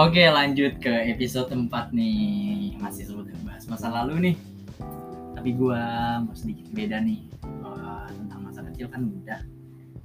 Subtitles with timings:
[0.00, 2.72] Oke lanjut ke episode 4 nih.
[2.80, 4.36] Masih sebut bahas masa lalu nih.
[5.36, 5.80] Tapi gua
[6.24, 7.20] mau sedikit beda nih
[7.60, 9.44] Wah, Tentang masa kecil kan udah.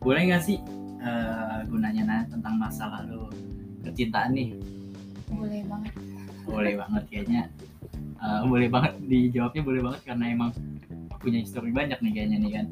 [0.04, 0.60] Boleh gak sih
[1.00, 3.32] uh, gunanya nanya tentang masa lalu
[3.88, 4.60] percintaan nih?
[5.32, 5.94] Boleh banget.
[6.44, 7.44] Boleh banget kayaknya.
[8.20, 10.52] Uh, Boleh banget dijawabnya boleh banget karena emang
[11.24, 12.66] punya histori banyak nih kayaknya nih kan.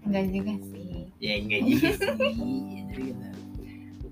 [0.00, 1.12] Enggak juga sih.
[1.20, 2.08] Ya enggak juga sih.
[2.88, 3.26] Jadi gitu.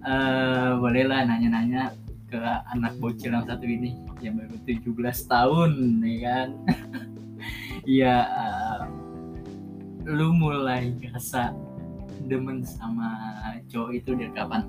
[0.07, 1.97] Eh, boleh lah nanya-nanya
[2.27, 2.39] ke
[2.75, 4.83] anak bocil yang satu ini yang baru 17
[5.31, 5.71] tahun
[6.03, 6.49] ya kan
[7.87, 8.83] Iya eh,
[10.07, 11.55] lu mulai ngerasa
[12.27, 13.15] demen sama
[13.71, 14.67] cowok itu dari kapan?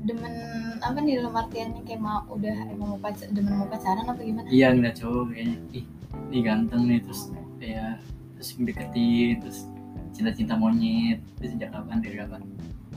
[0.00, 0.32] demen
[0.80, 4.48] apa nih dalam artiannya kayak mau udah emang mau pacar demen mau pacaran apa gimana
[4.48, 5.84] Iya ngeliat cowok kayaknya ih
[6.32, 7.22] ini ganteng nih terus
[7.60, 8.00] ya
[8.40, 9.68] terus deketin terus
[10.16, 12.40] cinta-cinta monyet itu sejak kapan dari kapan?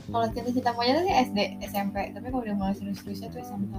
[0.06, 3.74] Kalau cinta cinta monyet sih SD SMP tapi kalau udah mulai serius seriusnya tuh SMK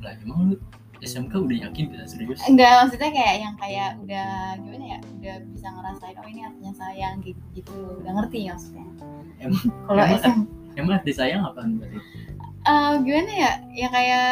[0.00, 0.56] Lah emang lu
[1.00, 2.40] SMK udah yakin bisa serius?
[2.44, 7.14] enggak maksudnya kayak yang kayak udah gimana ya udah bisa ngerasain oh ini artinya sayang
[7.20, 7.72] gitu gitu.
[8.00, 8.84] Udah ngerti ya maksudnya.
[9.38, 10.36] Emang kalau Emang- SM
[10.76, 11.98] emang arti sayang apaan berarti?
[12.60, 14.28] Eh, gimana ya ya kayak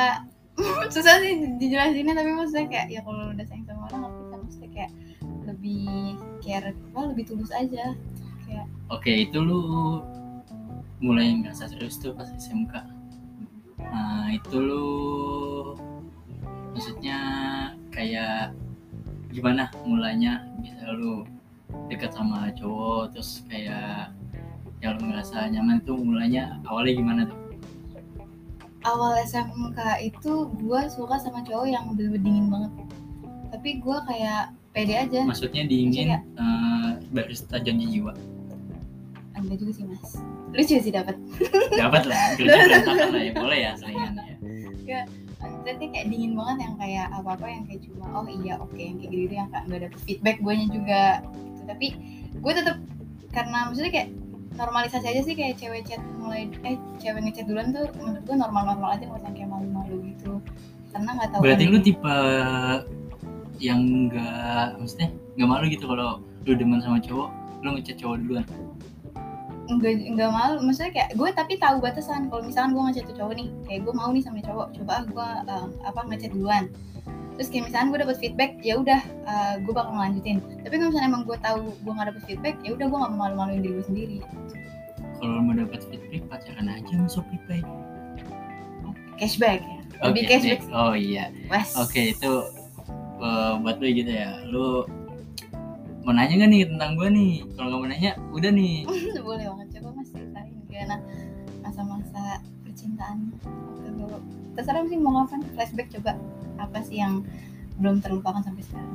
[0.92, 4.70] susah sih dijelasinnya tapi maksudnya kayak ya kalau udah sayang sama orang ngerti kan maksudnya
[4.70, 4.92] kayak
[5.44, 5.88] lebih
[6.40, 7.96] care apa lebih tulus aja.
[8.44, 9.60] Kayak Oke, itu lu
[10.98, 12.74] mulai ngerasa serius tuh pas SMK.
[13.78, 14.86] Nah, itu lu
[16.74, 17.18] maksudnya
[17.90, 18.54] kayak
[19.30, 21.26] gimana mulanya bisa lu
[21.90, 24.10] dekat sama cowok terus kayak
[24.78, 27.38] yang lu ngerasa nyaman tuh mulanya awalnya gimana tuh?
[28.86, 32.72] awal SMK itu gue suka sama cowok yang bener-bener dingin banget
[33.52, 38.12] tapi gue kayak pede aja Maksudnya dingin Maksudnya- eh, barista janji jiwa.
[39.40, 40.02] Enggak juga sih mas.
[40.52, 41.14] Lucu sih dapat.
[41.72, 42.60] Dapat lah, kerja
[43.12, 44.12] lah ya, boleh ya selingan
[44.86, 45.00] ya.
[45.62, 48.96] jadi kayak dingin banget yang kayak apa apa yang kayak cuma oh iya oke yang
[48.98, 51.02] kayak gitu yang kayak nggak dapet feedback gue juga.
[51.22, 51.86] Gitu tapi
[52.34, 52.76] gue tetap
[53.30, 54.08] karena maksudnya kayak
[54.56, 58.62] normalisasi aja sih kayak cewek chat mulai eh cewek ngechat duluan tuh menurut gue normal
[58.66, 60.32] normal aja nggak usah kayak malu malu gitu.
[60.90, 62.16] Karena nggak tahu Berarti ada- lu tipe
[63.58, 66.10] yang enggak maksudnya nggak malu gitu kalau
[66.42, 67.28] lu demen sama cowok,
[67.60, 68.44] lu ngechat cowok duluan.
[69.68, 70.64] Enggak enggak malu.
[70.64, 72.32] Maksudnya kayak gue tapi tahu batasan.
[72.32, 75.04] Kalau misalkan gue ngechat tuh cowok nih kayak gue mau nih sama cowok coba ah
[75.04, 76.64] gue eh, apa ngechat duluan.
[77.38, 80.38] Terus kayak misalkan gue dapet feedback ya udah eh, gue bakal ngelanjutin.
[80.64, 83.20] Tapi kalau misalnya emang gue tahu gue nggak dapet feedback ya udah gue nggak mau
[83.28, 84.18] malu-maluin diri gue sendiri.
[85.18, 87.62] Kalau mau dapat feedback pacaran aja masuk Shopee
[89.18, 89.78] cashback ya?
[90.08, 90.60] Lebih Oke, cashback.
[90.70, 91.34] Oh iya.
[91.74, 92.32] Oke, itu
[93.18, 94.30] eh, buat lu gitu ya.
[94.46, 94.86] Lu
[96.06, 97.32] mau nanya gak nih tentang gua nih?
[97.54, 98.76] Kalau nggak mau nanya, udah nih.
[99.28, 100.96] boleh banget coba mas ceritain gimana
[101.60, 104.18] masa-masa percintaan waktu dulu
[104.56, 106.16] terserah sih mau ngapain flashback coba
[106.56, 107.22] apa sih yang
[107.76, 108.94] belum terlupakan sampai sekarang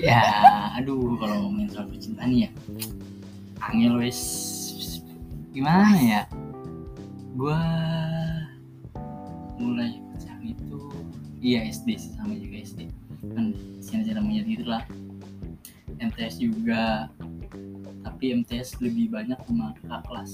[0.00, 0.24] ya,
[0.80, 2.48] aduh kalau ngomongin soal percintaan ya.
[3.60, 4.20] Angel wes
[5.52, 6.22] gimana ya?
[7.36, 7.60] Gua
[9.60, 10.80] mulai pacaran itu
[11.44, 12.88] iya SD sih sama juga SD
[13.36, 13.52] kan
[13.84, 14.84] cinta-cinta monyet gitu lah
[16.00, 17.10] MTS juga.
[18.06, 20.32] Tapi MTS lebih banyak sama kakak kelas.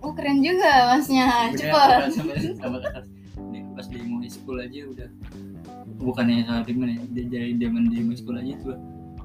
[0.00, 1.50] Oh keren juga masnya.
[1.50, 1.98] Udah, cepet.
[2.14, 3.04] sama sama kakak
[3.74, 5.08] pas di mulai school aja udah.
[5.98, 8.78] Bukannya salah gimana ya dia dari zaman di school aja tuh.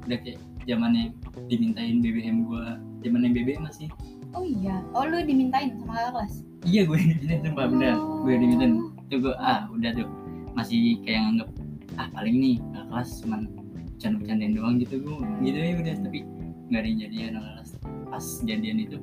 [0.09, 1.13] Udah kayak zamannya
[1.47, 2.81] dimintain BBM gua.
[3.06, 3.88] Zamannya BBM masih.
[4.34, 4.81] Oh iya.
[4.97, 6.34] Oh lu dimintain sama kakak kelas?
[6.66, 7.96] Iya gue dimintain bener.
[7.97, 8.25] Oh.
[8.25, 8.73] gue dimintain.
[9.09, 10.09] Tuh gue ah udah tuh.
[10.57, 11.50] Masih kayak nganggep
[11.97, 13.41] ah paling nih kakak kelas cuman
[13.99, 16.19] bercanda-bercandain doang gitu gue gitu ya udah tapi
[16.71, 17.33] nggak ada yang jadian
[18.07, 18.95] pas jadian itu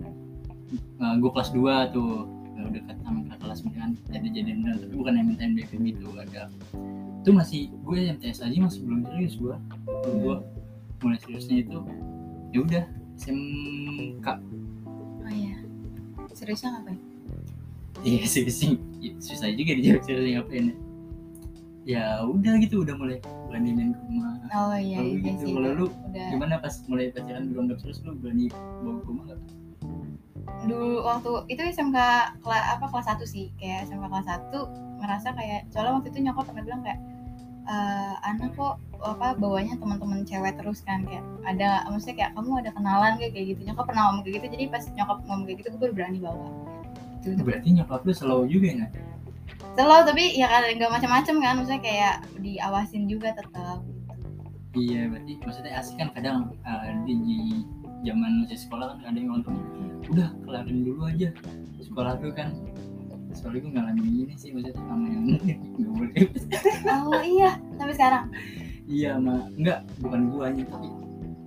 [0.97, 2.25] gue kelas 2 tuh
[2.57, 6.09] udah dekat sama kakak kelas kan jadi jadian beneran tapi bukan yang mintain BBM itu
[6.17, 6.43] ada.
[7.23, 9.55] Itu masih gue MTS aja masih belum serius gue
[10.25, 10.37] gue
[11.05, 11.79] mulai seriusnya itu
[12.55, 12.85] ya udah
[13.21, 14.27] SMK
[15.21, 15.57] oh iya.
[16.33, 16.99] Seriusnya ngapain?
[18.03, 18.81] Iya sih sih
[19.21, 20.77] susah juga dijawab serius ngapain ya.
[21.87, 24.36] Ya udah gitu udah mulai berani main ke rumah.
[24.53, 26.29] Oh iya iya gitu, sih kalau lu udah.
[26.31, 28.47] gimana pas mulai pacaran belum serius lu berani
[28.83, 29.41] bawa ke rumah gak?
[30.67, 31.99] dulu waktu itu SMK
[32.43, 33.47] kelas apa kelas 1 sih.
[33.59, 37.01] Kayak SMK kelas 1 ngerasa kayak soalnya waktu itu nyokap pernah bilang kayak
[37.67, 41.03] eh anak kok apa bawanya teman-teman cewek terus kan?
[41.07, 43.61] Kayak ada maksudnya kayak kamu ada kenalan kayak kayak gitu.
[43.67, 44.47] Nyokap pernah ngomong kayak gitu.
[44.55, 46.49] Jadi pas nyokap ngomong kayak gitu gue baru berani bawa.
[47.23, 48.89] Itu itu Berarti nyokap lu selalu juga ya?
[49.77, 51.53] selalu tapi ya kan nggak macam-macam kan.
[51.61, 53.85] Maksudnya kayak diawasin juga tetap
[54.77, 57.17] Iya berarti maksudnya asik kan kadang uh, di
[58.05, 59.57] zaman masih sekolah kan ada yang nonton
[60.13, 61.33] udah kelarin dulu aja
[61.81, 62.53] sekolah tuh kan.
[63.33, 65.25] Soalnya gue ngalamin ini sih maksudnya sama yang
[65.81, 66.25] nggak boleh.
[67.09, 67.51] Oh iya
[67.81, 68.25] sampai sekarang?
[68.87, 70.89] Iya ma enggak bukan guanya tapi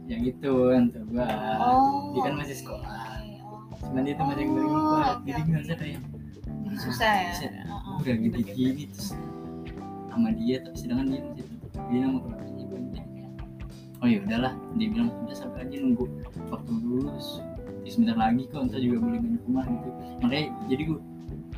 [0.10, 1.30] yang itu untuk gua.
[1.62, 2.98] Oh dia kan masih sekolah.
[3.46, 6.00] Oh, cuman dia tuh masih yang Oh, kuat oke, jadi gue kayak
[6.66, 7.32] jadi susah ya?
[7.46, 7.96] Heeh.
[8.02, 9.10] udah gede gini terus
[10.10, 11.46] sama dia tapi sedangkan dia masih
[11.90, 12.49] dia gue jadi kayak
[14.02, 14.54] oh ya udahlah.
[14.80, 16.06] Dia bilang udah sabar aja nunggu
[16.50, 17.44] waktu lulus.
[17.84, 19.90] Terus sebentar lagi kok ntar juga boleh main ke rumah gitu.
[20.24, 21.00] Makanya jadi gue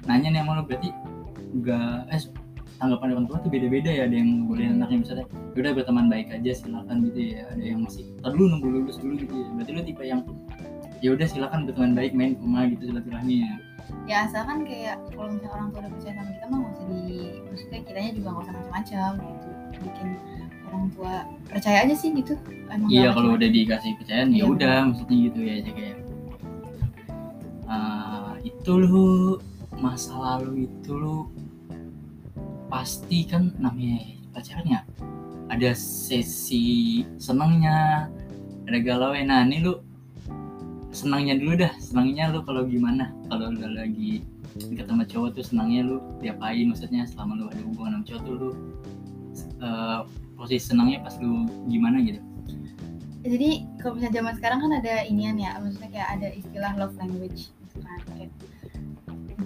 [0.07, 0.89] nanya nih sama lo berarti
[1.51, 2.21] enggak eh
[2.81, 4.03] tanggapan orang tua tuh beda-beda ya?
[4.09, 7.45] Ada yang boleh anaknya misalnya "Ya udah berteman baik aja silakan gitu ya.
[7.53, 9.47] Ada yang masih tar dulu nunggu lulus dulu gitu ya.
[9.53, 10.21] Berarti lo tipe yang
[11.01, 13.53] ya udah silakan berteman baik main ke rumah gitu silaturahmi ya.
[14.09, 17.03] Ya asalkan kayak kalau misalnya orang tua udah percaya sama kita mah nggak usah di
[17.49, 19.49] maksudnya kitanya juga nggak usah macam-macam gitu.
[19.81, 20.07] Bikin
[20.71, 21.13] orang tua
[21.51, 22.33] percaya aja sih gitu.
[22.71, 25.97] Emang Iya kalau udah dikasih kepercayaan ya Iya, udah maksudnya gitu ya aja kayak.
[27.67, 29.39] Ah, itu lu
[29.79, 31.17] masa lalu itu lu
[32.71, 33.99] pasti kan namanya
[34.31, 34.87] pacarnya
[35.51, 38.07] ada sesi senangnya
[38.63, 39.75] ada galau nah ini lu
[40.91, 43.11] senangnya dulu dah senangnya lu kalau gimana?
[43.31, 44.23] Kalau lu lagi
[44.55, 46.67] deket sama cowok tuh senangnya lu diapain?
[46.67, 48.49] Maksudnya selama lu ada hubungan sama cowok tuh lu
[49.63, 49.99] eh,
[50.41, 52.17] posisi senangnya pas lu gimana gitu?
[53.21, 57.53] Jadi kalau misalnya zaman sekarang kan ada inian ya maksudnya kayak ada istilah love language
[57.53, 58.29] gitu kan kayak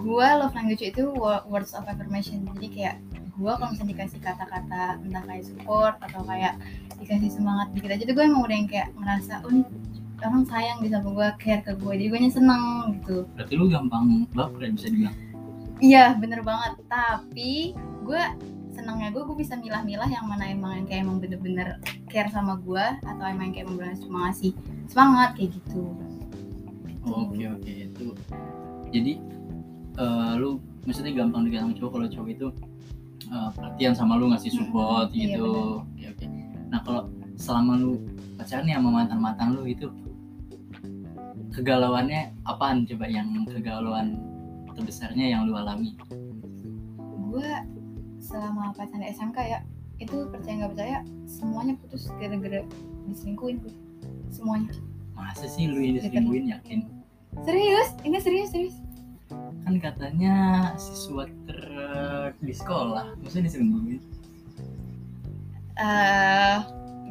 [0.00, 2.48] gua love language itu wo- words of affirmation.
[2.56, 2.96] Jadi kayak
[3.36, 6.56] gua kalau misalnya dikasih kata-kata entah kayak support atau kayak
[6.96, 9.68] dikasih semangat dikit aja tuh gue emang udah yang kayak ngerasa oh nih
[10.24, 12.62] orang sayang di sama gue care ke gue jadi gue seneng
[12.96, 13.28] gitu.
[13.36, 15.16] Berarti lu gampang baper ya bisa dibilang?
[15.84, 16.80] Iya bener banget.
[16.88, 17.76] Tapi
[18.08, 18.22] gue
[18.76, 21.80] senangnya gue gue bisa milah-milah yang mana emang yang kayak emang bener-bener
[22.12, 24.52] care sama gue atau emang yang kayak emang bener cuma ngasih
[24.92, 25.84] semangat kayak gitu.
[27.08, 28.06] oke oke itu.
[28.92, 29.12] Jadi
[29.96, 32.48] eh, lu maksudnya gampang dikasih sama cowok kalau cowok itu
[33.32, 35.50] eh, perhatian sama lu ngasih support Mm-mm, iya, gitu.
[35.80, 36.26] oke oke.
[36.68, 37.02] Nah kalau
[37.40, 37.92] selama lu
[38.36, 39.88] pacaran nih sama mantan mantan lu itu
[41.56, 42.84] kegalauannya apaan?
[42.84, 44.20] Coba yang kegalauan
[44.76, 45.96] terbesarnya yang lu alami.
[47.32, 47.48] Gue
[48.26, 49.58] selama pacaran SMK ya
[49.96, 52.60] itu percaya nggak percaya semuanya putus gara-gara
[53.06, 53.72] diselingkuhin gue
[54.34, 54.74] semuanya.
[55.14, 56.78] Masa sih lu yang diselingkuhin yakin?
[57.46, 57.88] Serius?
[58.02, 58.76] Ini serius serius.
[59.64, 60.34] Kan katanya
[60.76, 61.60] siswa ter
[62.42, 64.00] di sekolah maksudnya diselingkuhin.
[65.76, 66.56] Eh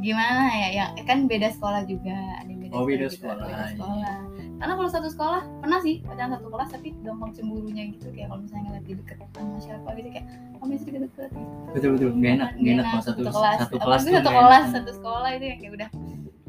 [0.03, 0.69] gimana ya?
[0.83, 2.17] Yang kan beda sekolah juga.
[2.43, 3.71] Ada beda Oh, beda juga, sekolah, beda iya.
[3.73, 4.17] sekolah.
[4.55, 8.41] Karena kalau satu sekolah pernah sih pacaran satu kelas tapi gampang cemburunya gitu kayak kalau
[8.41, 10.25] misalnya ngeliat dia deket sama siapa gitu kayak
[10.55, 11.41] kamu masih deket-deket gitu.
[11.75, 14.75] betul betul gak enak gak enak kalau satu kelas satu kelas satu nggak kelas enak.
[14.75, 15.89] satu sekolah itu yang kayak udah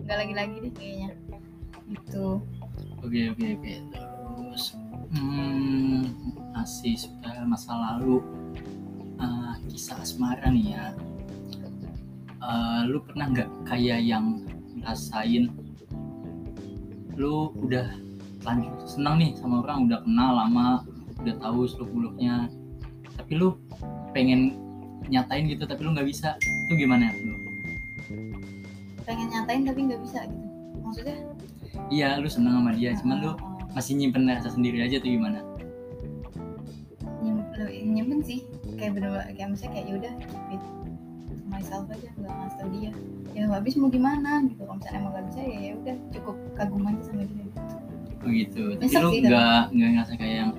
[0.06, 1.10] nggak lagi-lagi deh kayaknya
[1.90, 2.26] gitu
[3.04, 4.64] Oke oke oke terus
[5.14, 6.02] hmm,
[6.50, 8.18] masih seputar masa lalu
[9.16, 10.92] Ah, kisah asmara nih ya.
[12.44, 14.44] Ah, lu pernah nggak kayak yang
[14.76, 15.48] ngerasain
[17.16, 17.88] lu udah
[18.44, 20.66] lanjut senang nih sama orang udah kenal lama
[21.24, 22.46] udah tahu seluk beluknya
[23.16, 23.56] tapi lu
[24.12, 24.54] pengen
[25.08, 26.36] nyatain gitu tapi lu nggak bisa.
[26.66, 27.34] Itu gimana lu?
[29.06, 30.46] pengen nyatain tapi nggak bisa gitu.
[30.82, 31.18] Maksudnya?
[31.94, 33.36] Iya lu senang sama dia cuman lu oh,
[33.70, 35.46] masih nyimpen rasa sendiri aja tuh gimana?
[37.22, 38.42] nyim- lebih nyimpen sih.
[38.74, 40.62] Kayak bener kayak misalnya kayak yaudah keep it
[41.56, 42.90] myself aja nggak ngasih dia.
[43.32, 44.60] Ya habis mau gimana gitu.
[44.60, 47.60] Kalau misalnya emang nggak bisa ya ya udah cukup kagum aja sama dia gitu.
[48.20, 48.64] Oh gitu.
[48.76, 50.52] Tapi Nyesek lu nggak nggak ngerasa kayak yang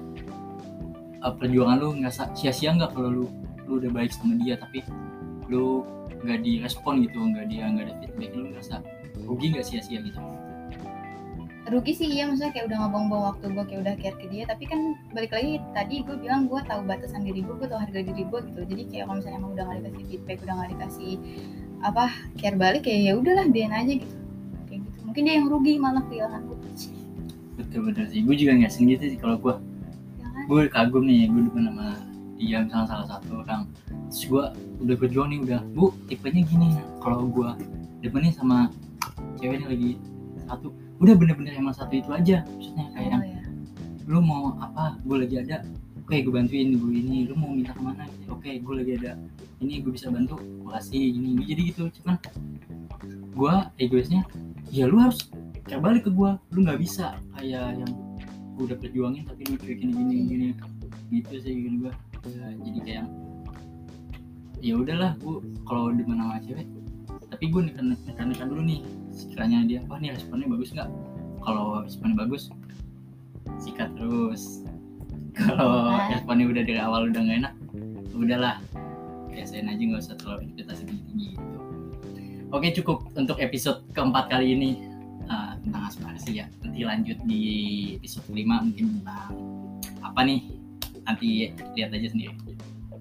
[1.21, 3.25] uh, perjuangan lu nggak sa- sia-sia nggak kalau lu
[3.67, 4.79] lu udah baik sama dia tapi
[5.51, 5.83] lu
[6.23, 8.75] nggak direspon gitu nggak dia nggak ada feedback lu ngerasa
[9.27, 10.19] rugi nggak sia-sia gitu
[11.71, 14.43] rugi sih iya maksudnya kayak udah ngobong-bong waktu gue kayak udah care ke dia.
[14.47, 14.79] Tapi kan
[15.11, 18.39] balik lagi tadi gue bilang gue tahu batasan diri gue gue tahu harga diri gue
[18.51, 18.61] gitu.
[18.63, 21.13] Jadi kayak kalau misalnya emang udah gak dikasih feedback udah gak dikasih
[21.85, 22.05] apa
[22.41, 24.15] care balik ya ya udahlah biarin aja gitu.
[24.67, 24.99] Kayak gitu.
[25.05, 26.57] Mungkin dia yang rugi malah kehilangan gue
[27.57, 28.21] betul betul sih.
[28.23, 29.55] Gue juga nggak gitu sih kalau gue
[30.47, 31.87] gue kagum nih gue depan sama
[32.37, 33.61] dia misalnya salah satu orang.
[34.13, 34.43] Terus gue
[34.85, 35.61] udah berjuang nih udah.
[35.73, 36.77] Bu tipenya gini.
[37.01, 37.49] Kalau gue
[38.05, 38.69] depannya sama
[39.41, 39.91] cewek ini lagi
[40.47, 43.41] satu udah bener-bener emang satu itu aja maksudnya kayak yang oh, ya.
[44.09, 45.61] lu mau apa gue lagi ada
[46.07, 49.11] oke gue bantuin gue ini lu mau minta ke mana oke gue lagi ada
[49.61, 52.15] ini gue bisa bantu gue kasih ini, ini jadi gitu cuman
[53.37, 54.21] gue egoisnya
[54.73, 55.29] ya lu harus
[55.67, 57.91] kayak balik ke gue lu nggak bisa kayak yang
[58.57, 60.47] gue udah perjuangin tapi lu cuekin gini gini
[61.13, 61.93] gitu sih gitu gue
[62.25, 63.05] ya, jadi kayak
[64.65, 66.67] ya udahlah gue kalau di mana sama cewek
[67.37, 67.93] tapi gue nekan
[68.33, 68.81] nekan dulu nih
[69.13, 70.89] sekiranya dia wah nih responnya bagus nggak?
[71.45, 72.49] Kalau responnya bagus
[73.61, 74.65] sikat terus.
[75.37, 76.17] Kalau Nah.
[76.17, 77.53] responnya udah dari awal udah nggak enak
[78.17, 78.57] udahlah.
[79.29, 81.57] Biasain aja nggak usah terlalu ekspektasi tinggi gitu.
[82.49, 84.69] Oke cukup untuk episode keempat kali ini
[85.29, 86.49] uh, tentang aspirasi ya.
[86.65, 87.41] Nanti lanjut di
[88.01, 89.29] episode kelima mungkin tentang
[90.01, 90.41] apa nih?
[91.05, 92.33] Nanti lihat aja sendiri.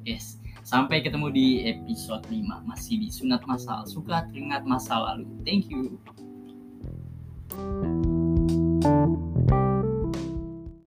[0.04, 0.36] Yes
[0.66, 3.86] sampai ketemu di episode 5 masih di sunat masal.
[3.86, 5.30] Suka teringat masa lalu.
[5.46, 6.02] Thank you